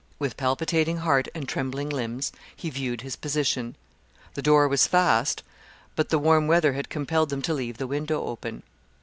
With 0.17 0.35
palpitating 0.35 0.97
heart 0.97 1.27
and 1.35 1.47
trembling 1.47 1.87
limbs 1.91 2.31
he 2.55 2.71
viewed 2.71 3.01
his 3.01 3.15
position. 3.15 3.75
The 4.33 4.41
door 4.41 4.67
was 4.67 4.87
fast, 4.87 5.43
but 5.95 6.09
the 6.09 6.17
warm 6.17 6.47
weather 6.47 6.73
had 6.73 6.89
compelled 6.89 7.29
them 7.29 7.43
to 7.43 7.53
leave 7.53 7.77
the 7.77 7.85
window 7.85 8.23
open. 8.25 8.63